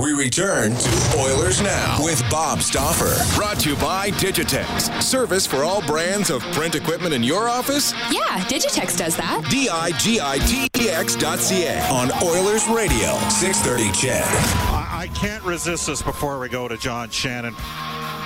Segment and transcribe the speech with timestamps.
[0.00, 3.14] We return to Oilers Now with Bob Stauffer.
[3.36, 5.00] Brought to you by Digitex.
[5.00, 7.92] Service for all brands of print equipment in your office?
[8.10, 9.46] Yeah, Digitex does that.
[9.48, 14.24] D I G I T E X dot C A on Oilers Radio, 630 CHED.
[14.24, 17.54] I, I can't resist this before we go to John Shannon.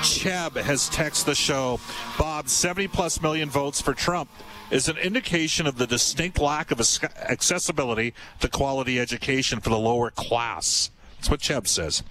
[0.00, 1.80] Cheb has texted the show
[2.18, 4.30] Bob, 70 plus million votes for Trump
[4.70, 10.10] is an indication of the distinct lack of accessibility to quality education for the lower
[10.10, 10.90] class.
[11.18, 12.04] That's what Cheb says.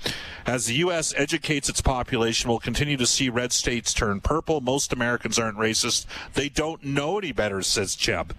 [0.45, 1.13] As the U.S.
[1.15, 4.59] educates its population, we'll continue to see red states turn purple.
[4.59, 6.05] Most Americans aren't racist.
[6.33, 8.31] They don't know any better, says Cheb.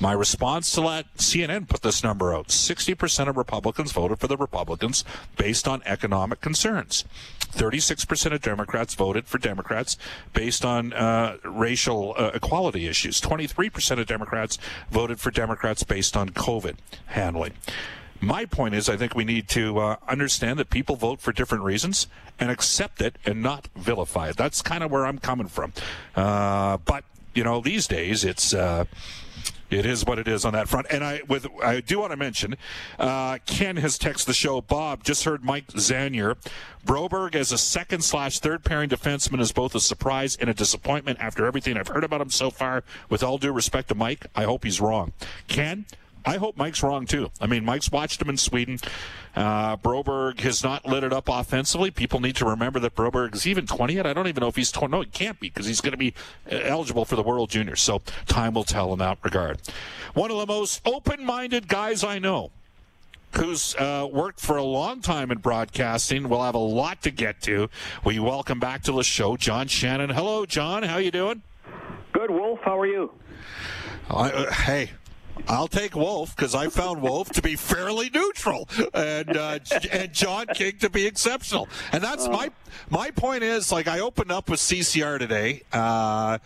[0.00, 2.48] My response to that, CNN put this number out.
[2.48, 5.04] 60% of Republicans voted for the Republicans
[5.36, 7.04] based on economic concerns.
[7.52, 9.96] 36% of Democrats voted for Democrats
[10.32, 13.20] based on uh, racial uh, equality issues.
[13.20, 14.58] 23% of Democrats
[14.90, 16.74] voted for Democrats based on COVID
[17.06, 17.52] handling.
[18.20, 21.64] My point is, I think we need to uh, understand that people vote for different
[21.64, 22.06] reasons
[22.38, 24.36] and accept it and not vilify it.
[24.36, 25.72] That's kind of where I'm coming from.
[26.16, 28.84] Uh, but you know, these days it's uh,
[29.70, 30.86] it is what it is on that front.
[30.90, 32.56] And I with I do want to mention,
[32.98, 34.60] uh, Ken has texted the show.
[34.60, 36.36] Bob just heard Mike Zanier.
[36.86, 41.18] Broberg as a second slash third pairing defenseman is both a surprise and a disappointment
[41.20, 42.84] after everything I've heard about him so far.
[43.08, 45.12] With all due respect to Mike, I hope he's wrong.
[45.48, 45.86] Ken.
[46.26, 47.30] I hope Mike's wrong too.
[47.40, 48.78] I mean, Mike's watched him in Sweden.
[49.36, 51.90] Uh, Broberg has not lit it up offensively.
[51.90, 54.06] People need to remember that Broberg is even 20 yet.
[54.06, 54.90] I don't even know if he's 20.
[54.90, 56.14] No, he can't be because he's going to be
[56.50, 57.82] uh, eligible for the World Juniors.
[57.82, 59.60] So time will tell in that regard.
[60.14, 62.50] One of the most open-minded guys I know
[63.36, 66.28] who's uh, worked for a long time in broadcasting.
[66.28, 67.68] We'll have a lot to get to.
[68.04, 70.10] We welcome back to the show John Shannon.
[70.10, 70.84] Hello, John.
[70.84, 71.42] How you doing?
[72.12, 72.60] Good, Wolf.
[72.62, 73.10] How are you?
[74.08, 74.90] Uh, hey,
[75.48, 79.58] I'll take Wolf because I found Wolf to be fairly neutral and uh,
[79.92, 81.68] and John King to be exceptional.
[81.92, 82.50] And that's my
[82.90, 86.38] my point is like I opened up with CCR today uh,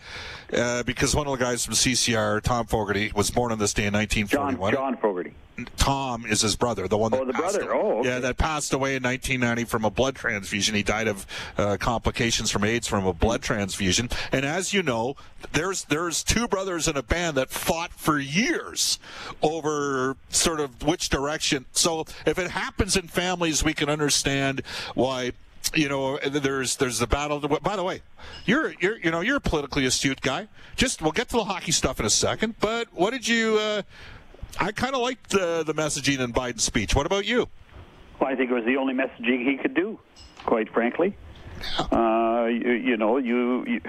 [0.53, 3.85] uh, because one of the guys from CCR, Tom Fogerty, was born on this day
[3.85, 4.73] in 1941.
[4.73, 5.33] John, John Fogerty.
[5.77, 7.71] Tom is his brother, the one that oh, the brother.
[7.71, 7.81] Away.
[7.81, 8.09] Oh, okay.
[8.09, 10.75] yeah, that passed away in 1990 from a blood transfusion.
[10.75, 11.25] He died of
[11.57, 14.09] uh, complications from AIDS from a blood transfusion.
[14.31, 15.15] And as you know,
[15.51, 18.99] there's there's two brothers in a band that fought for years
[19.41, 21.65] over sort of which direction.
[21.71, 24.61] So if it happens in families, we can understand
[24.95, 25.33] why
[25.75, 27.39] you know, there's there's the battle.
[27.39, 28.01] By the way,
[28.45, 30.47] you're you're you know you're a politically astute guy.
[30.75, 32.55] Just we'll get to the hockey stuff in a second.
[32.59, 33.57] But what did you?
[33.57, 33.81] Uh,
[34.59, 36.95] I kind of liked the, the messaging in Biden's speech.
[36.95, 37.47] What about you?
[38.19, 39.99] Well, I think it was the only messaging he could do,
[40.45, 41.15] quite frankly.
[41.91, 43.81] Uh, you, you, know, you, you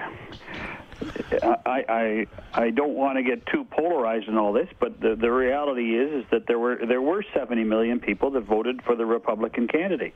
[1.41, 5.31] I, I I don't want to get too polarized in all this, but the the
[5.31, 9.05] reality is is that there were there were 70 million people that voted for the
[9.05, 10.13] Republican candidate,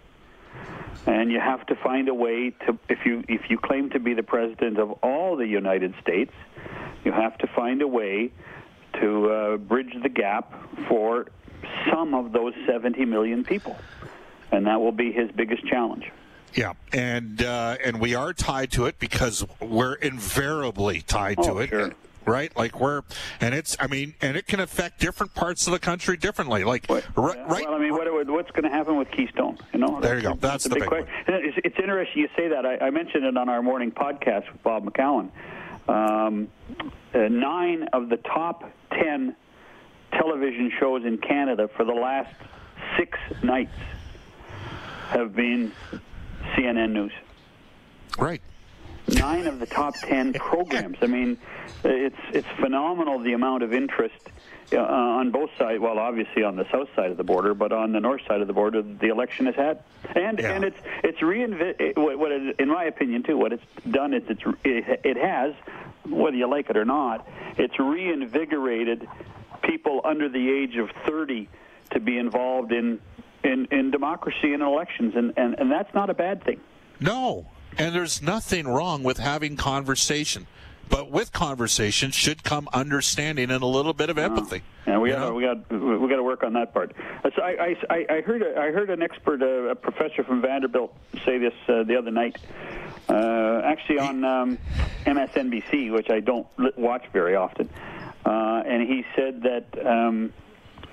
[1.05, 4.13] and you have to find a way to if you if you claim to be
[4.13, 6.33] the president of all the United States,
[7.03, 8.31] you have to find a way
[8.99, 10.53] to uh, bridge the gap
[10.87, 11.27] for
[11.89, 13.77] some of those 70 million people.
[14.51, 16.11] And that will be his biggest challenge.
[16.53, 21.59] Yeah, and uh, and we are tied to it because we're invariably tied oh, to
[21.59, 21.69] it.
[21.69, 21.93] Sure.
[22.25, 23.03] Right, like we're,
[23.39, 26.63] and it's, I mean, and it can affect different parts of the country differently.
[26.63, 27.37] Like, right, right.
[27.47, 29.57] Well, I mean, what, what's going to happen with Keystone?
[29.73, 30.29] You know, there you go.
[30.29, 31.07] That's, that's the big question.
[31.27, 32.65] It's, it's, interesting you say that.
[32.65, 35.29] I, I mentioned it on our morning podcast with Bob McCown.
[35.87, 36.47] Um,
[37.13, 39.35] uh, nine of the top ten
[40.11, 42.33] television shows in Canada for the last
[42.97, 43.75] six nights
[45.09, 45.71] have been
[46.55, 47.11] CNN News.
[48.17, 48.41] Right.
[49.25, 50.97] Nine of the top ten programs.
[51.01, 51.39] I mean,
[51.83, 54.21] it's it's phenomenal the amount of interest
[54.71, 55.81] uh, on both sides.
[55.81, 58.45] Well, obviously on the south side of the border, but on the north side of
[58.45, 59.79] the border, the election has had,
[60.15, 60.53] and yeah.
[60.53, 61.97] and it's it's reinvent.
[61.97, 65.55] What, what it, in my opinion too, what it's done is it's it, it has,
[66.07, 67.27] whether you like it or not,
[67.57, 69.07] it's reinvigorated
[69.63, 71.49] people under the age of 30
[71.93, 72.99] to be involved in
[73.43, 76.59] in, in democracy and elections, and, and and that's not a bad thing.
[76.99, 80.47] No, and there's nothing wrong with having conversation.
[80.87, 84.61] But with conversation should come understanding and a little bit of empathy.
[84.87, 86.93] Uh, yeah, we got we got we got to work on that part.
[87.23, 90.95] Uh, so I, I, I heard I heard an expert, a, a professor from Vanderbilt,
[91.25, 92.37] say this uh, the other night.
[93.09, 94.57] Uh, actually on um,
[95.05, 97.69] MSNBC, which I don't watch very often,
[98.25, 100.33] uh, and he said that um,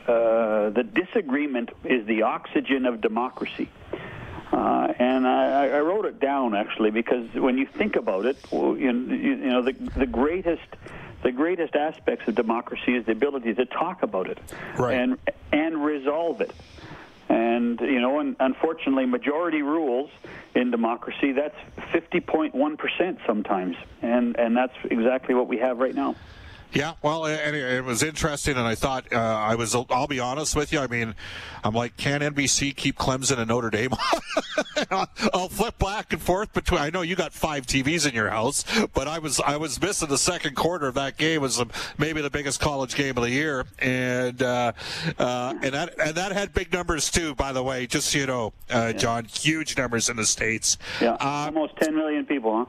[0.06, 3.68] uh, the disagreement is the oxygen of democracy.
[4.52, 8.68] Uh, and I, I, wrote it down actually because when you think about it, you,
[8.74, 10.60] you know, the, the greatest
[11.22, 14.38] the greatest aspects of democracy is the ability to talk about it
[14.76, 14.94] right.
[14.94, 15.16] and
[15.52, 16.52] and resolve it.
[17.28, 20.10] And you know, and unfortunately, majority rules
[20.54, 21.56] in democracy that's
[21.92, 26.14] 50.1 percent sometimes, and and that's exactly what we have right now.
[26.72, 29.74] Yeah, well, it, it, was interesting, and I thought uh, I was.
[29.74, 30.80] I'll be honest with you.
[30.80, 31.14] I mean,
[31.62, 33.90] I'm like, can NBC keep Clemson and Notre Dame?
[35.34, 36.80] I'll flip back and forth between.
[36.80, 38.64] I know you got five TVs in your house,
[38.94, 41.36] but I was I was missing the second quarter of that game.
[41.36, 41.62] It was
[41.98, 44.72] maybe the biggest college game of the year, and uh,
[45.18, 47.34] uh, and that and that had big numbers too.
[47.34, 50.78] By the way, just so you know, uh, John, huge numbers in the states.
[51.02, 52.66] Yeah, uh, almost 10 million people,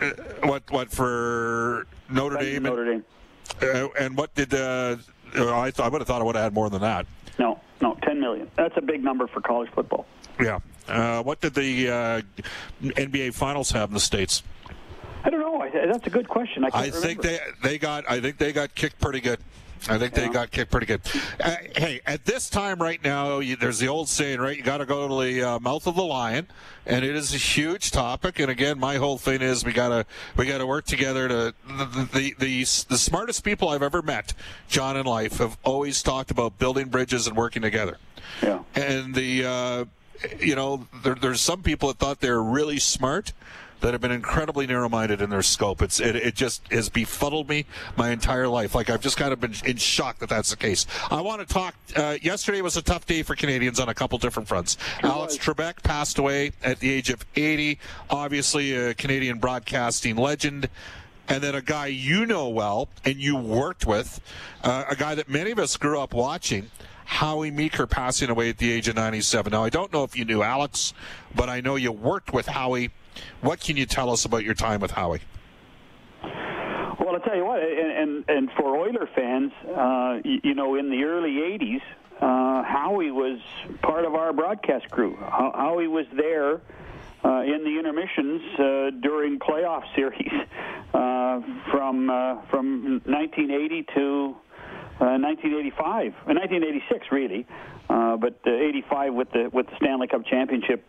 [0.00, 0.06] huh?
[0.06, 2.62] Uh, what what for Notre Dame?
[2.62, 3.04] Notre Dame.
[3.60, 4.96] Uh, and what did uh,
[5.34, 5.70] I?
[5.70, 7.06] Th- I would have thought I would have had more than that.
[7.38, 8.50] No, no, 10 million.
[8.56, 10.06] That's a big number for college football.
[10.40, 10.60] Yeah.
[10.88, 12.22] Uh, what did the uh,
[12.82, 14.42] NBA Finals have in the states?
[15.24, 15.60] I don't know.
[15.60, 16.64] I, that's a good question.
[16.64, 18.04] I, I think they they got.
[18.10, 19.38] I think they got kicked pretty good.
[19.88, 20.26] I think yeah.
[20.26, 21.00] they got kicked pretty good.
[21.40, 24.56] Uh, hey, at this time right now, you, there's the old saying, right?
[24.56, 26.46] You got to go to the uh, mouth of the lion,
[26.86, 28.38] and it is a huge topic.
[28.38, 30.06] And again, my whole thing is we gotta
[30.36, 31.28] we gotta work together.
[31.28, 34.34] To the the the, the smartest people I've ever met,
[34.68, 37.98] John, in life, have always talked about building bridges and working together.
[38.42, 38.62] Yeah.
[38.74, 39.84] And the uh,
[40.38, 43.32] you know, there, there's some people that thought they're really smart
[43.82, 45.82] that have been incredibly narrow-minded in their scope.
[45.82, 48.74] It's it, it just has befuddled me my entire life.
[48.74, 50.86] Like I've just kind of been in shock that that's the case.
[51.10, 51.74] I want to talk.
[51.94, 54.78] Uh, yesterday was a tough day for Canadians on a couple different fronts.
[55.02, 57.78] Alex Trebek passed away at the age of 80.
[58.10, 60.68] Obviously, a Canadian broadcasting legend
[61.28, 64.20] and then a guy you know well and you worked with,
[64.64, 66.70] uh, a guy that many of us grew up watching.
[67.04, 69.50] Howie Meeker passing away at the age of 97.
[69.50, 70.94] Now, I don't know if you knew Alex,
[71.34, 72.90] but I know you worked with Howie
[73.40, 75.20] what can you tell us about your time with Howie?
[76.22, 80.76] Well, I'll tell you what, and and, and for Oiler fans, uh, you, you, know,
[80.76, 81.82] in the early '80s,
[82.20, 83.40] uh, Howie was
[83.82, 85.16] part of our broadcast crew.
[85.16, 86.60] Howie was there
[87.24, 90.32] uh, in the intermissions uh, during playoff series
[90.94, 94.36] uh, from uh, from 1980 to
[94.98, 97.46] 1985, 1986, really,
[97.88, 100.84] but 85 with the with the Stanley Cup championship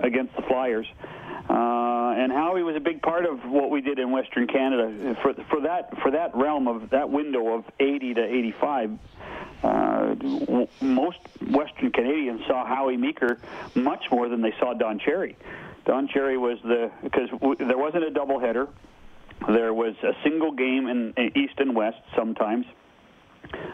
[0.00, 0.86] against the Flyers.
[0.90, 1.23] Uh,
[2.24, 5.60] and Howie was a big part of what we did in Western Canada for for
[5.60, 8.98] that for that realm of that window of 80 to 85.
[9.62, 10.14] Uh,
[10.80, 11.18] most
[11.50, 13.38] Western Canadians saw Howie Meeker
[13.74, 15.36] much more than they saw Don Cherry.
[15.84, 18.68] Don Cherry was the because w- there wasn't a doubleheader.
[19.48, 22.66] There was a single game in, in East and West sometimes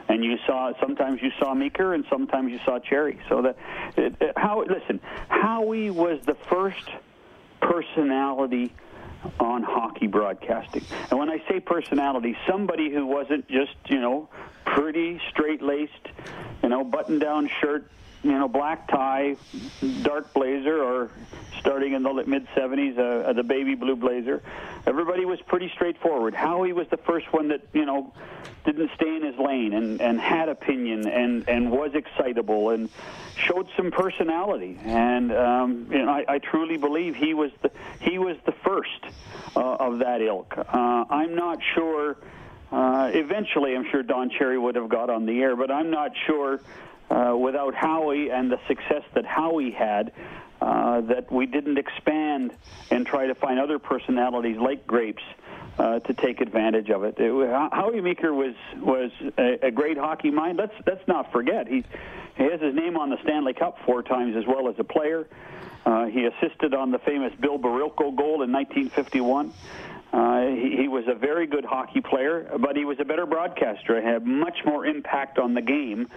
[0.08, 3.20] and you saw sometimes you saw Meeker and sometimes you saw Cherry.
[3.28, 3.56] So that
[3.96, 6.90] it, it, how listen, Howie was the first
[7.70, 8.72] personality
[9.38, 10.84] on hockey broadcasting.
[11.10, 14.28] And when I say personality, somebody who wasn't just, you know,
[14.64, 16.08] pretty straight laced,
[16.64, 17.88] you know, button down shirt,
[18.22, 19.36] you know, black tie,
[20.02, 21.10] dark blazer, or
[21.58, 24.42] starting in the mid 70s, uh, the baby blue blazer.
[24.86, 26.34] Everybody was pretty straightforward.
[26.34, 28.12] Howie was the first one that, you know,
[28.64, 32.90] didn't stay in his lane and, and had opinion and, and was excitable and
[33.36, 34.78] showed some personality.
[34.84, 39.14] And, um, you know, I, I truly believe he was the, he was the first
[39.56, 40.54] uh, of that ilk.
[40.56, 42.16] Uh, I'm not sure.
[42.70, 46.12] Uh, eventually, I'm sure Don Cherry would have got on the air, but I'm not
[46.26, 46.60] sure
[47.10, 50.12] uh, without Howie and the success that Howie had,
[50.60, 52.52] uh, that we didn't expand
[52.90, 55.22] and try to find other personalities like Grapes
[55.78, 57.16] uh, to take advantage of it.
[57.18, 60.58] it Howie Meeker was was a, a great hockey mind.
[60.58, 61.84] Let's let's not forget he
[62.36, 65.26] he has his name on the Stanley Cup four times as well as a player.
[65.86, 69.52] Uh, he assisted on the famous Bill Barilko goal in 1951.
[70.12, 73.96] Uh, he, he was a very good hockey player, but he was a better broadcaster
[73.96, 76.08] and had much more impact on the game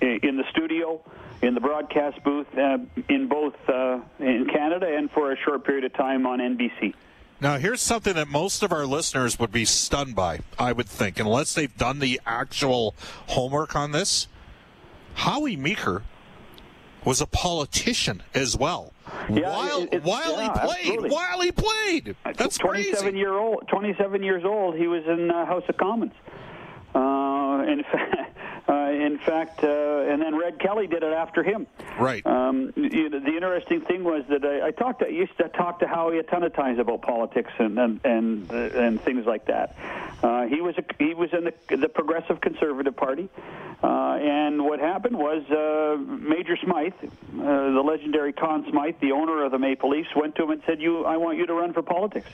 [0.00, 1.00] in the studio,
[1.42, 2.78] in the broadcast booth, uh,
[3.08, 6.94] in both uh, in Canada and for a short period of time on NBC.
[7.40, 11.18] Now, here's something that most of our listeners would be stunned by, I would think,
[11.18, 12.94] unless they've done the actual
[13.28, 14.28] homework on this.
[15.14, 16.04] Howie Meeker
[17.04, 18.92] was a politician as well.
[19.28, 21.10] Yeah, while it, while yeah, he played, absolutely.
[21.10, 23.18] while he played, that's 27 crazy.
[23.18, 26.12] year old, 27 years old, he was in uh, House of Commons.
[26.94, 28.31] Uh, in fact, Uh,
[29.02, 31.66] in fact, uh, and then Red Kelly did it after him.
[31.98, 32.24] Right.
[32.24, 35.48] Um, you know, the interesting thing was that I, I talked to, I used to
[35.48, 39.26] talk to Howie a ton of times about politics and and and, uh, and things
[39.26, 39.76] like that.
[40.22, 43.28] Uh, he was a, he was in the, the Progressive Conservative Party,
[43.82, 49.44] uh, and what happened was uh, Major Smythe, uh, the legendary Conn Smythe, the owner
[49.44, 51.72] of the Maple Leafs, went to him and said, "You, I want you to run
[51.72, 52.30] for politics."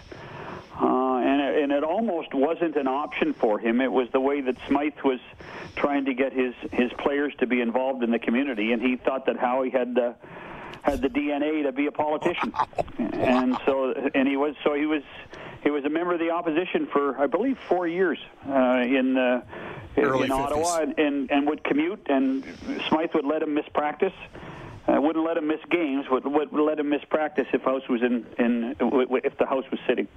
[0.81, 3.81] Uh, and, it, and it almost wasn't an option for him.
[3.81, 5.19] It was the way that Smythe was
[5.75, 9.27] trying to get his, his players to be involved in the community, and he thought
[9.27, 10.15] that Howie had the
[10.83, 12.53] had the DNA to be a politician,
[12.99, 15.03] and so and he was so he was
[15.65, 18.19] he was a member of the opposition for I believe four years
[18.49, 19.43] uh, in uh,
[19.97, 20.39] Early in 50s.
[20.39, 22.45] Ottawa, and and would commute, and
[22.89, 24.13] Smythe would let him miss practice.
[24.87, 26.07] I wouldn't let him miss games.
[26.11, 28.75] Would, would let him miss practice if house was in, in
[29.23, 30.09] if the house was sitting.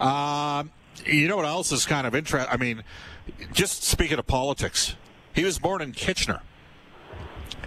[0.00, 0.70] Um,
[1.04, 2.50] you know what else is kind of interesting?
[2.52, 2.82] I mean,
[3.52, 4.96] just speaking of politics,
[5.34, 6.40] he was born in Kitchener.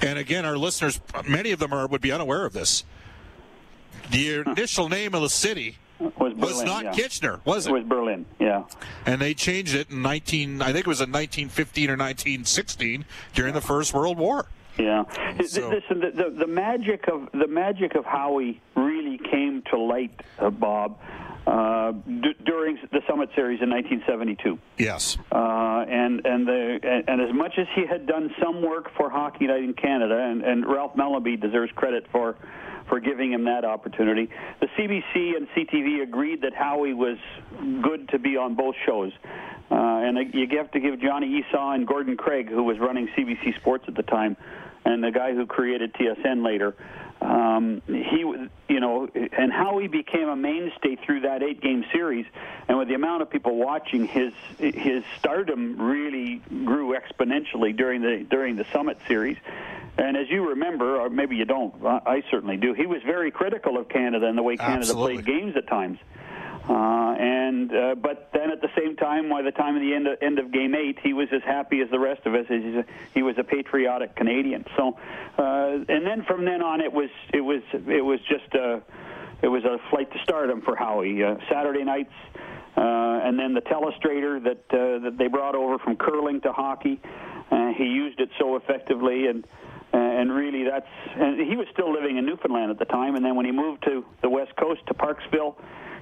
[0.02, 2.84] And again, our listeners, many of them are would be unaware of this.
[4.12, 6.92] The initial name of the city Was, was not yeah.
[6.94, 7.74] Kitchener, was It it?
[7.74, 8.64] was Berlin, yeah.
[9.06, 13.54] And they changed it in 19, I think it was in 1915 or 1916 during
[13.54, 14.48] the First World War.
[14.78, 15.04] Yeah.
[15.46, 20.22] So- Listen, the, the, the magic of the magic of Howie really came to light,
[20.40, 20.98] uh, Bob,
[21.50, 24.60] uh, d- during the Summit Series in 1972.
[24.78, 25.18] Yes.
[25.32, 29.10] Uh, and and the and, and as much as he had done some work for
[29.10, 32.36] Hockey Night in Canada, and, and Ralph Mellanby deserves credit for
[32.88, 34.30] for giving him that opportunity.
[34.62, 37.18] The CBC and CTV agreed that Howie was
[37.82, 39.12] good to be on both shows.
[39.72, 43.56] Uh, and you have to give Johnny Esaw and Gordon Craig, who was running CBC
[43.58, 44.38] Sports at the time,
[44.86, 46.76] and the guy who created TSN later.
[47.22, 48.20] Um, he,
[48.70, 52.26] you know, and Howie became a mainstay through that eight-game series,
[52.68, 58.26] and with the amount of people watching, his his stardom really grew exponentially during the
[58.30, 59.38] during the Summit series.
[59.98, 62.74] And as you remember, or maybe you don't, I I certainly do.
[62.74, 65.16] He was very critical of Canada and the way Canada Absolutely.
[65.16, 66.00] played games at times.
[66.70, 66.74] Uh,
[67.20, 70.18] and uh, but then at the same time, by the time of the end of,
[70.22, 72.46] end of Game Eight, he was as happy as the rest of us.
[72.48, 74.64] He's a, he was a patriotic Canadian.
[74.78, 74.98] So,
[75.38, 78.82] uh, and then from then on, it was it was it was just a
[79.42, 81.22] it was a flight to stardom for Howie.
[81.22, 82.14] Uh, Saturday nights,
[82.78, 82.80] uh,
[83.26, 87.02] and then the telestrator that uh, that they brought over from curling to hockey.
[87.52, 89.46] Uh, he used it so effectively and.
[89.92, 90.86] Uh, and really, that's
[91.16, 93.16] and he was still living in Newfoundland at the time.
[93.16, 95.56] And then when he moved to the West Coast to Parksville,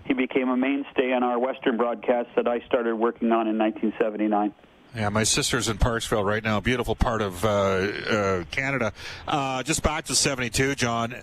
[0.07, 4.53] he became a mainstay on our Western broadcasts that I started working on in 1979.
[4.95, 6.59] Yeah, my sister's in Parksville right now.
[6.59, 8.93] Beautiful part of uh, uh, Canada.
[9.27, 11.13] Uh, just back to '72, John.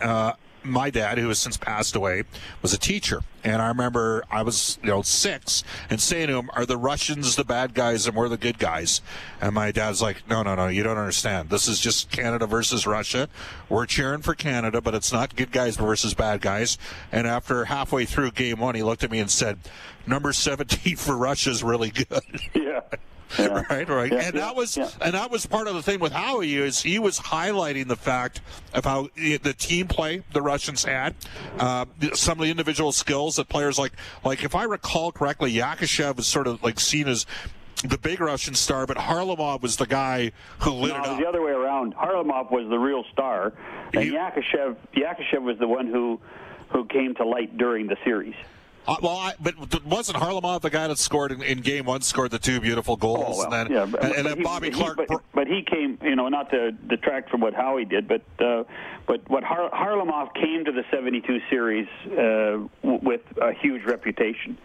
[0.64, 2.24] My dad, who has since passed away,
[2.62, 6.50] was a teacher, and I remember I was, you know, six, and saying to him,
[6.54, 9.02] "Are the Russians the bad guys and we're the good guys?"
[9.40, 11.50] And my dad's like, "No, no, no, you don't understand.
[11.50, 13.28] This is just Canada versus Russia.
[13.68, 16.78] We're cheering for Canada, but it's not good guys versus bad guys."
[17.12, 19.58] And after halfway through game one, he looked at me and said,
[20.06, 22.22] "Number 17 for Russia is really good."
[22.54, 22.80] Yeah.
[23.38, 23.62] Yeah.
[23.70, 26.12] right, right, Yeah, and yeah, that was and that was part of the thing with
[26.12, 28.40] Howie is he was highlighting the fact
[28.74, 31.14] of how the team play the Russians had,
[31.58, 33.92] uh, some of the individual skills that players like
[34.24, 37.26] like if I recall correctly, Yakushev was sort of like seen as
[37.82, 41.18] the big Russian star, but Harlamov was the guy who lit No, it it up.
[41.18, 41.94] the other way around.
[41.96, 43.52] Harlamov was the real star,
[43.92, 46.20] and He- Yakushev Yakushev was the one who
[46.70, 48.34] who came to light during the series.
[48.86, 52.30] Uh, well, I, but wasn't Harlamov the guy that scored in, in game one, scored
[52.30, 54.68] the two beautiful goals, Oh, well, and then yeah, but, and, and then he- Bobby
[54.70, 54.96] he- Clarke.
[55.08, 58.64] but, but he came, you know, not to detract from what Howie did, but uh,
[59.06, 62.68] but what Har- Harlamov came to the '72 series uh, w-
[63.02, 64.58] with a huge reputation.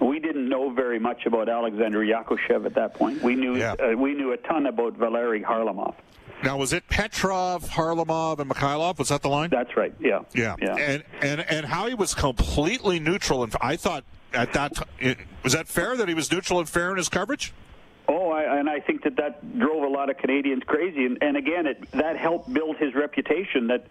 [0.00, 3.22] We didn't know very much about Alexander Yakushev at that point.
[3.22, 3.72] We knew Yeah.
[3.74, 5.94] uh, we knew a ton about Valery Harlamov.
[6.42, 8.98] Now, was it Petrov, Harlamov, and Mikhailov?
[8.98, 9.50] Was that the line?
[9.50, 9.94] That's right.
[9.98, 10.20] Yeah.
[10.34, 10.56] Yeah.
[10.60, 10.76] Yeah.
[10.76, 15.54] And and and how he was completely neutral and I thought at that t- was
[15.54, 17.52] that fair that he was neutral and fair in his coverage?
[18.08, 21.36] Oh, I, and I think that that drove a lot of Canadians crazy, and, and
[21.36, 23.86] again, it that helped build his reputation that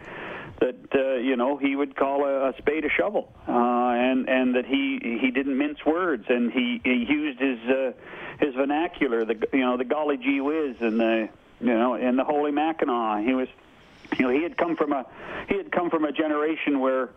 [0.61, 4.55] that uh, you know he would call a, a spade a shovel, uh, and and
[4.55, 7.91] that he he didn't mince words, and he, he used his uh,
[8.39, 11.27] his vernacular, the you know the golly gee whiz, and the
[11.61, 13.21] you know and the holy mackinaw.
[13.25, 13.47] He was
[14.17, 15.05] you know he had come from a
[15.49, 17.09] he had come from a generation where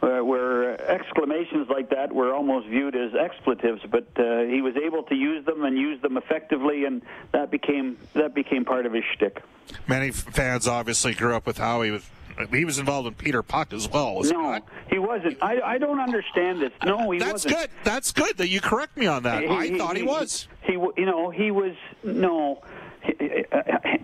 [0.00, 5.02] uh, where exclamations like that were almost viewed as expletives, but uh, he was able
[5.02, 7.02] to use them and use them effectively, and
[7.32, 9.42] that became that became part of his shtick.
[9.88, 12.08] Many fans obviously grew up with how he was.
[12.52, 14.14] He was involved in Peter Puck as well.
[14.14, 14.62] Was he No, not?
[14.88, 15.42] he wasn't.
[15.42, 16.70] I, I don't understand this.
[16.84, 17.54] No, he That's wasn't.
[17.54, 17.70] That's good.
[17.82, 19.42] That's good that you correct me on that.
[19.42, 20.46] I thought he, was.
[20.62, 21.72] He, you know, he was
[22.04, 22.62] no.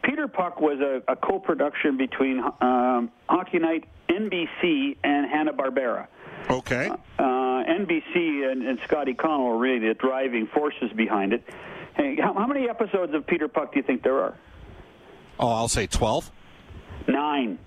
[0.02, 6.06] Peter Puck was a, a co-production between um, Hockey Night, NBC, and Hanna Barbera.
[6.50, 6.90] Okay.
[7.18, 11.42] Uh, NBC and, and Scotty Connal are really the driving forces behind it.
[11.96, 14.34] Hey, how, how many episodes of Peter Puck do you think there are?
[15.38, 16.30] Oh, I'll say 12.
[17.08, 17.58] Nine.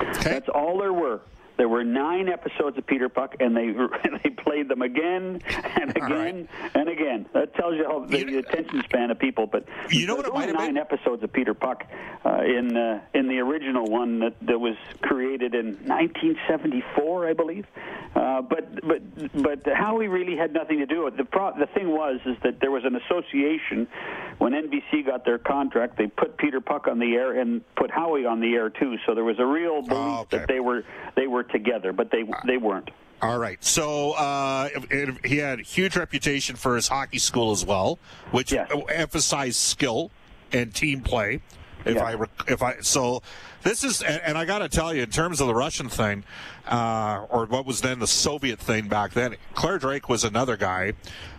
[0.00, 0.30] Okay.
[0.30, 1.20] That's all there were.
[1.56, 3.72] There were nine episodes of Peter Puck, and they
[4.22, 6.70] they played them again and again right.
[6.74, 7.26] and again.
[7.32, 9.46] That tells you how the, you, attention span of people.
[9.46, 10.26] But you know what?
[10.26, 10.78] It might have nine been?
[10.78, 11.84] episodes of Peter Puck
[12.24, 17.66] uh, in uh, in the original one that, that was created in 1974, I believe.
[18.14, 19.02] Uh, but but
[19.42, 21.18] but Howie really had nothing to do with it.
[21.18, 23.86] The pro- the thing was is that there was an association
[24.38, 25.96] when NBC got their contract.
[25.96, 28.96] They put Peter Puck on the air and put Howie on the air too.
[29.06, 30.38] So there was a real belief oh, okay.
[30.38, 30.84] that they were
[31.16, 32.90] they were together, but they they weren't.
[33.22, 33.62] All right.
[33.64, 37.98] So uh, it, he had a huge reputation for his hockey school as well,
[38.32, 38.70] which yes.
[38.90, 40.10] emphasized skill
[40.52, 41.40] and team play.
[41.84, 42.04] If yeah.
[42.04, 43.22] I if I so
[43.62, 46.24] this is and, and I got to tell you in terms of the Russian thing,
[46.66, 49.36] uh, or what was then the Soviet thing back then.
[49.54, 50.92] Clare Drake was another guy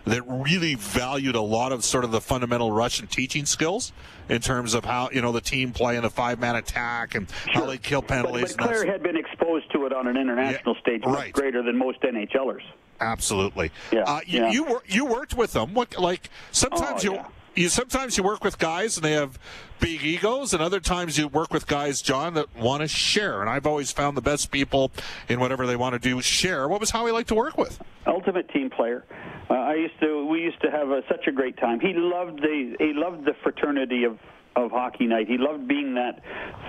[0.04, 3.92] that really valued a lot of sort of the fundamental Russian teaching skills
[4.28, 7.28] in terms of how you know the team play in a five man attack and
[7.44, 7.52] sure.
[7.52, 8.56] how they kill penalties.
[8.56, 11.32] But, but Clare had been exposed to it on an international yeah, stage right.
[11.32, 12.62] greater than most NHLers.
[13.00, 13.70] Absolutely.
[13.92, 14.04] Yeah.
[14.04, 14.50] Uh, you, yeah.
[14.50, 15.74] you, you worked with them.
[15.74, 17.14] What like sometimes oh, you.
[17.14, 17.26] Yeah
[17.56, 19.38] you sometimes you work with guys and they have
[19.80, 23.40] big egos, and other times you work with guys, John, that want to share.
[23.40, 24.92] And I've always found the best people
[25.28, 26.68] in whatever they want to do share.
[26.68, 27.80] What was Howie like to work with?
[28.06, 29.04] Ultimate team player.
[29.48, 30.26] Uh, I used to.
[30.26, 31.80] We used to have a, such a great time.
[31.80, 32.76] He loved the.
[32.78, 34.18] He loved the fraternity of
[34.54, 35.28] of hockey night.
[35.28, 36.22] He loved being that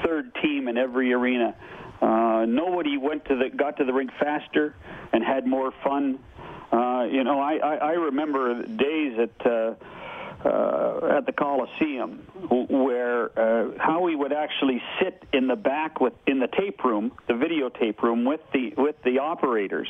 [0.06, 1.56] third team in every arena.
[2.01, 4.75] Uh, nobody went to the got to the rink faster
[5.12, 6.20] and had more fun.
[6.72, 9.46] Uh, you know, I, I, I remember days at.
[9.46, 9.74] Uh,
[10.46, 12.20] uh, at the Coliseum,
[12.70, 17.34] where uh, Howie would actually sit in the back with in the tape room, the
[17.34, 19.88] videotape room, with the with the operators,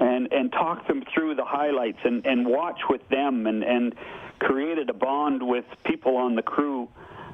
[0.00, 3.94] and and talk them through the highlights and and watch with them and and
[4.38, 6.88] created a bond with people on the crew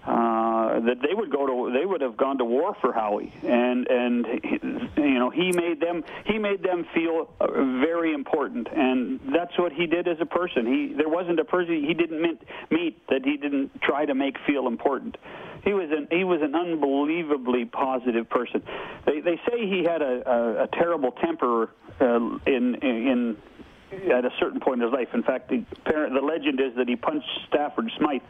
[0.06, 3.32] that they would go to they would have gone to war for Howie.
[3.42, 4.26] And and
[4.96, 7.46] you know he made them he made them feel uh,
[7.80, 8.68] very important.
[8.72, 10.66] And that's what he did as a person.
[10.66, 14.36] He there wasn't a person he didn't meet, meet that he didn't try to make
[14.46, 15.16] feel important.
[15.64, 18.62] He was an he was an unbelievably positive person.
[19.06, 23.36] They they say he had a a, a terrible temper uh, in in
[24.24, 25.08] at a certain point in his life.
[25.14, 28.20] In fact, the, parent, the legend is that he punched Stafford Smythe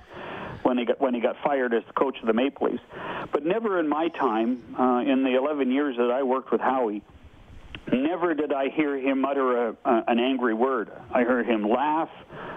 [0.62, 2.82] when he got when he got fired as the coach of the Maple Leafs.
[3.32, 7.02] But never in my time, uh, in the 11 years that I worked with Howie,
[7.92, 10.92] never did I hear him utter a, a, an angry word.
[11.12, 12.10] I heard him laugh.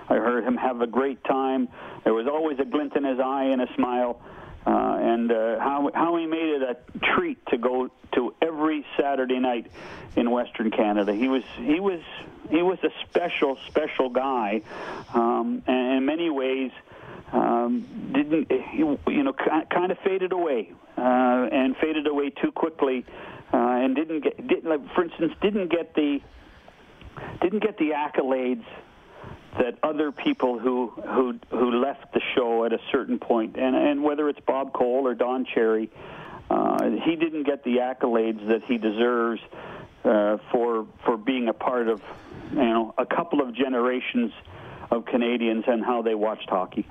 [0.10, 1.69] I heard him have a great time.
[2.04, 4.22] There was always a glint in his eye and a smile.
[4.65, 6.78] Uh, and uh, how how he made it a
[7.15, 9.67] treat to go to every Saturday night
[10.15, 11.13] in Western Canada.
[11.13, 12.02] He was he was
[12.49, 14.62] he was a special special guy,
[15.13, 16.71] um, and in many ways
[17.34, 23.06] um, didn't you know kind of faded away uh, and faded away too quickly,
[23.52, 26.21] uh, and didn't get didn't like for instance didn't get the
[27.41, 28.65] didn't get the accolades
[29.59, 34.03] that other people who who who left the show at a certain point, and and
[34.03, 35.89] whether it's Bob Cole or Don Cherry,
[36.49, 39.41] uh, he didn't get the accolades that he deserves
[40.03, 42.01] uh, for for being a part of
[42.51, 44.31] you know a couple of generations
[44.91, 46.87] of Canadians and how they watched hockey.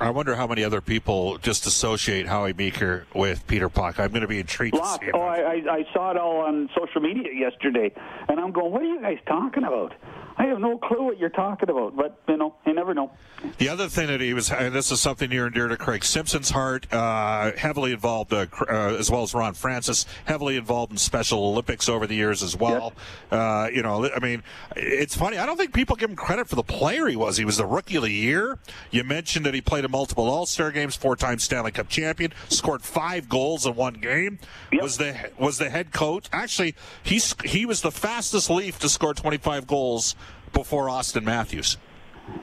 [0.00, 4.00] I wonder how many other people just associate Howie Meeker with Peter Puck.
[4.00, 4.74] I'm going to be intrigued.
[4.74, 5.04] Lots.
[5.14, 7.92] Oh, I, I saw it all on social media yesterday,
[8.28, 9.94] and I'm going, "What are you guys talking about?"
[10.36, 13.12] I have no clue what you're talking about, but you know, you never know.
[13.58, 16.04] The other thing that he was, and this is something near and dear to Craig
[16.04, 20.98] Simpson's heart, uh, heavily involved, uh, uh, as well as Ron Francis, heavily involved in
[20.98, 22.94] Special Olympics over the years as well.
[23.30, 23.38] Yes.
[23.38, 24.42] Uh, you know, I mean,
[24.76, 25.38] it's funny.
[25.38, 27.36] I don't think people give him credit for the player he was.
[27.36, 28.58] He was the rookie of the year.
[28.90, 32.82] You mentioned that he played in multiple All Star games, four-time Stanley Cup champion, scored
[32.82, 34.40] five goals in one game.
[34.72, 34.82] Yep.
[34.82, 36.26] Was the was the head coach?
[36.32, 40.16] Actually, he's he was the fastest Leaf to score 25 goals
[40.54, 41.76] before Auston Matthews.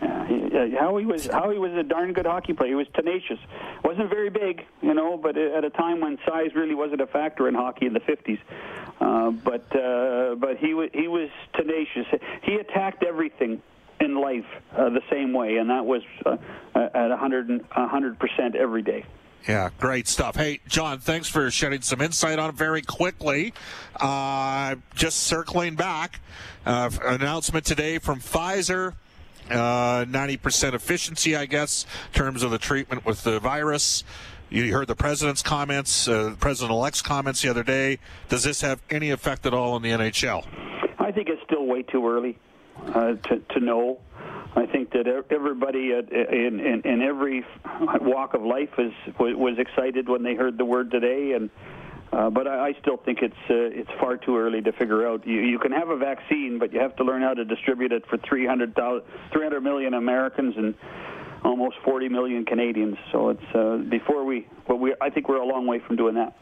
[0.02, 2.70] Yeah, he, how he was how he was a darn good hockey player.
[2.70, 3.40] He was tenacious.
[3.84, 7.48] wasn't very big, you know, but at a time when size really wasn't a factor
[7.48, 8.40] in hockey in the 50s.
[9.00, 12.06] Uh, but uh, but he was he was tenacious.
[12.44, 13.62] He attacked everything
[14.00, 14.46] in life
[14.76, 16.38] uh, the same way, and that was uh,
[16.76, 19.06] at 100 100 percent every day.
[19.48, 20.36] Yeah, great stuff.
[20.36, 23.54] Hey, John, thanks for shedding some insight on it very quickly.
[24.00, 26.20] Uh, just circling back,
[26.66, 28.94] uh, announcement today from Pfizer
[29.50, 34.04] uh, 90% efficiency, I guess, in terms of the treatment with the virus.
[34.50, 38.00] You heard the president's comments, uh, president-elect's comments the other day.
[38.30, 40.46] Does this have any effect at all on the NHL?
[41.00, 42.38] I think it's still way too early
[42.88, 44.00] uh, to to know.
[44.54, 47.46] I think that everybody in, in, in every
[48.02, 51.50] walk of life is was excited when they heard the word today, and
[52.12, 55.26] uh, but I, I still think it's uh, it's far too early to figure out.
[55.26, 58.06] You, you can have a vaccine, but you have to learn how to distribute it
[58.08, 60.76] for 300, 300 million Americans and
[61.44, 62.98] almost 40 million Canadians.
[63.12, 66.16] So it's uh, before we, well, we, I think we're a long way from doing
[66.16, 66.36] that.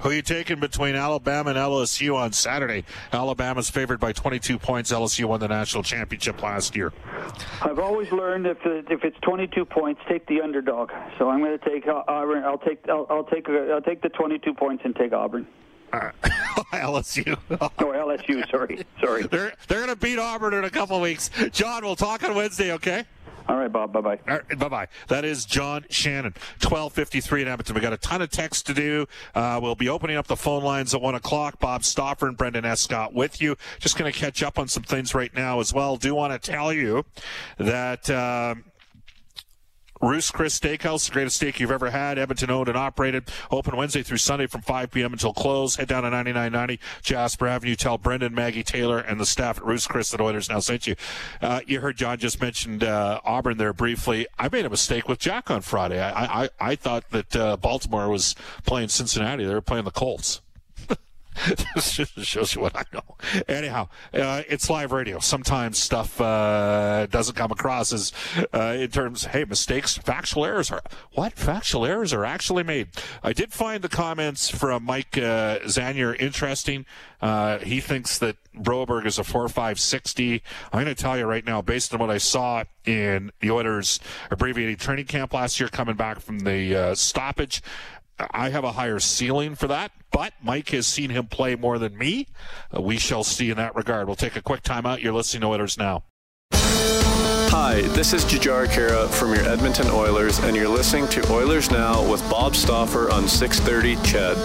[0.00, 2.84] Who are you taking between Alabama and LSU on Saturday?
[3.12, 4.92] Alabama's favored by 22 points.
[4.92, 6.92] LSU won the national championship last year.
[7.62, 10.90] I've always learned if if it's 22 points, take the underdog.
[11.18, 12.44] So I'm going to take Auburn.
[12.44, 15.46] I'll take I'll, I'll take I'll take the 22 points and take Auburn.
[15.92, 16.10] Uh,
[16.72, 17.38] LSU.
[17.50, 18.50] oh, LSU.
[18.50, 19.22] Sorry, sorry.
[19.22, 21.30] They're they're going to beat Auburn in a couple weeks.
[21.52, 22.72] John, we'll talk on Wednesday.
[22.72, 23.04] Okay.
[23.48, 23.92] All right, Bob.
[23.92, 24.18] Bye bye.
[24.26, 24.88] Right, bye bye.
[25.08, 26.32] That is John Shannon,
[26.62, 27.74] 1253 in Edmonton.
[27.74, 29.06] We got a ton of texts to do.
[29.34, 31.60] Uh, we'll be opening up the phone lines at 1 o'clock.
[31.60, 33.56] Bob Stauffer and Brendan Escott with you.
[33.78, 35.96] Just going to catch up on some things right now as well.
[35.96, 37.04] Do want to tell you
[37.58, 38.10] that.
[38.10, 38.56] Uh,
[40.00, 42.18] Ruth's Chris Steakhouse, the greatest steak you've ever had.
[42.18, 43.28] Edmonton owned and operated.
[43.50, 45.12] Open Wednesday through Sunday from 5 p.m.
[45.12, 45.76] until close.
[45.76, 47.74] Head down to 9990 Jasper Avenue.
[47.74, 50.96] Tell Brendan, Maggie Taylor, and the staff at Ruth's Chris that Oilers now sent you.
[51.40, 54.26] Uh, you heard John just mentioned uh, Auburn there briefly.
[54.38, 56.00] I made a mistake with Jack on Friday.
[56.02, 59.44] I I, I thought that uh, Baltimore was playing Cincinnati.
[59.44, 60.40] They were playing the Colts.
[61.78, 63.16] shows you what I know.
[63.48, 65.18] Anyhow, uh, it's live radio.
[65.18, 68.12] Sometimes stuff uh, doesn't come across as
[68.54, 69.26] uh, in terms.
[69.26, 71.34] Hey, mistakes, factual errors are what?
[71.34, 72.88] Factual errors are actually made.
[73.22, 76.86] I did find the comments from Mike uh, Zanier interesting.
[77.20, 80.42] Uh, he thinks that Broberg is a four five sixty.
[80.72, 84.00] I'm going to tell you right now, based on what I saw in the Oilers
[84.30, 87.62] abbreviated training camp last year, coming back from the uh, stoppage.
[88.18, 91.96] I have a higher ceiling for that, but Mike has seen him play more than
[91.98, 92.28] me.
[92.74, 94.06] Uh, we shall see in that regard.
[94.06, 95.02] We'll take a quick timeout.
[95.02, 96.04] You're listening to Oilers Now.
[97.58, 102.08] Hi, this is Jujhar Khaira from your Edmonton Oilers, and you're listening to Oilers Now
[102.10, 104.36] with Bob Stauffer on 630 CHED.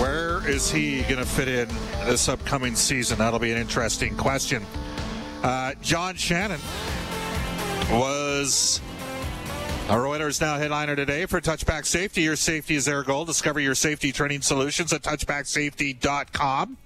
[0.00, 1.68] Where is he going to fit in
[2.04, 3.18] this upcoming season?
[3.18, 4.64] That'll be an interesting question.
[5.42, 6.60] Uh, John Shannon
[7.90, 8.80] was
[9.90, 12.22] our Oilers Now headliner today for Touchback Safety.
[12.22, 13.24] Your safety is their goal.
[13.24, 16.76] Discover your safety training solutions at touchbacksafety.com.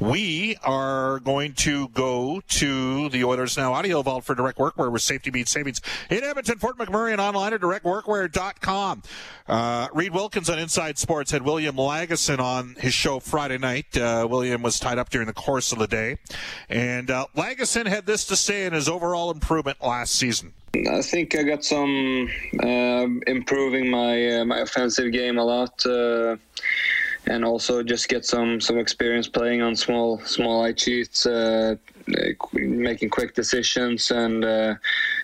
[0.00, 4.98] We are going to go to the Oilers Now audio vault for direct workwear where
[4.98, 9.02] safety meets savings in Edmonton, Fort McMurray, and online at directworkwear.com.
[9.46, 13.94] Uh, Reid Wilkins on Inside Sports had William Lagesson on his show Friday night.
[13.94, 16.16] Uh, William was tied up during the course of the day.
[16.70, 20.54] And uh, Lagesson had this to say in his overall improvement last season.
[20.74, 22.28] I think I got some
[22.62, 26.36] uh, improving my uh, my offensive game a lot, uh,
[27.26, 31.76] and also just get some some experience playing on small small ice sheets, uh,
[32.52, 34.74] making quick decisions, and uh,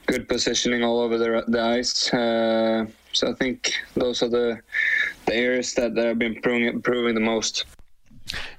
[0.07, 2.12] good positioning all over the, the ice.
[2.12, 4.61] Uh, so I think those are the
[5.26, 7.64] the areas that I've been improving, improving the most.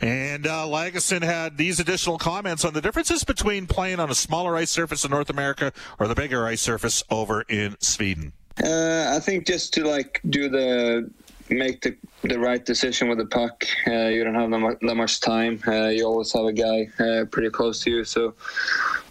[0.01, 4.55] And uh, Lagesson had these additional comments on the differences between playing on a smaller
[4.55, 8.33] ice surface in North America or the bigger ice surface over in Sweden.
[8.63, 11.09] Uh, I think just to like do the
[11.49, 13.65] make the, the right decision with the puck.
[13.87, 15.61] Uh, you don't have that much, time.
[15.67, 18.03] Uh, you always have a guy uh, pretty close to you.
[18.03, 18.33] So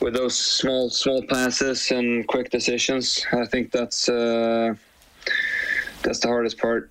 [0.00, 4.74] with those small small passes and quick decisions, I think that's uh,
[6.02, 6.90] that's the hardest part.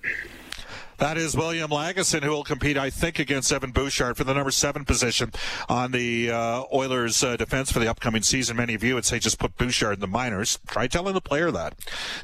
[1.03, 4.51] That is William Lagesson, who will compete, I think, against Evan Bouchard for the number
[4.51, 5.33] seven position
[5.67, 8.55] on the uh, Oilers' uh, defense for the upcoming season.
[8.55, 10.59] Many of you would say just put Bouchard in the minors.
[10.65, 11.75] Try telling the player that.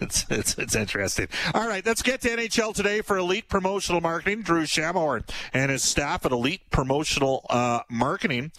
[0.00, 1.28] it's, it's, it's, interesting.
[1.52, 4.40] All right, let's get to NHL today for Elite Promotional Marketing.
[4.40, 8.50] Drew Shamor and his staff at Elite Promotional uh, Marketing.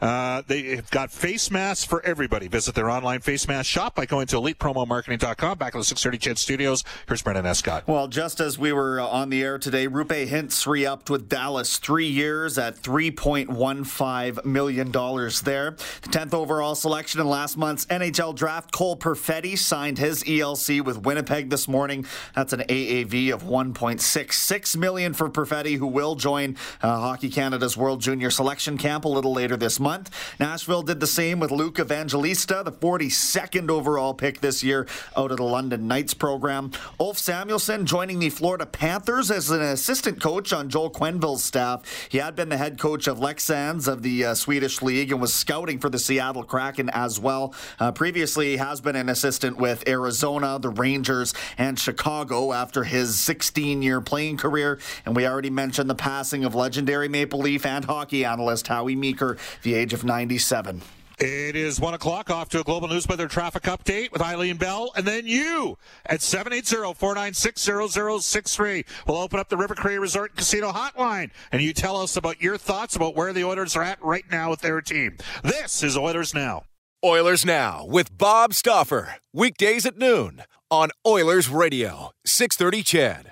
[0.00, 2.48] Uh, they've got face masks for everybody.
[2.48, 5.58] Visit their online face mask shop by going to elitepromomarketing.com.
[5.58, 7.86] Back in the 630 CHED Studios, here's Brendan Escott.
[7.86, 9.88] Well, just as we were on the air today.
[9.88, 15.70] Roope Hintz re-upped with Dallas, three years at $3.15 million there.
[15.70, 21.02] The 10th overall selection in last month's NHL draft, Cole Perfetti signed his ELC with
[21.02, 22.06] Winnipeg this morning.
[22.34, 28.00] That's an AAV of 1.66 million for Perfetti, who will join uh, Hockey Canada's World
[28.00, 30.10] Junior Selection Camp a little later this month.
[30.40, 34.86] Nashville did the same with Luke Evangelista, the 42nd overall pick this year
[35.16, 36.72] out of the London Knights program.
[36.98, 42.08] Ulf Samuelsson joining the Florida Panthers as an assistant coach on Joel Quenneville's staff.
[42.08, 45.32] He had been the head coach of Leksands of the uh, Swedish League and was
[45.32, 47.54] scouting for the Seattle Kraken as well.
[47.78, 53.20] Uh, previously, he has been an assistant with Arizona, the Rangers, and Chicago after his
[53.20, 54.80] 16 year playing career.
[55.06, 59.36] And we already mentioned the passing of legendary Maple Leaf and hockey analyst Howie Meeker,
[59.62, 60.82] the age of 97.
[61.24, 64.90] It is one o'clock off to a global news weather traffic update with Eileen Bell,
[64.96, 68.84] and then you at 780-496-0063.
[69.06, 72.42] We'll open up the River Cree Resort and Casino hotline, and you tell us about
[72.42, 75.16] your thoughts about where the Oilers are at right now with their team.
[75.44, 76.64] This is Oilers Now.
[77.04, 79.14] Oilers Now with Bob Stauffer.
[79.32, 83.31] Weekdays at noon on Oilers Radio, 630 CHED.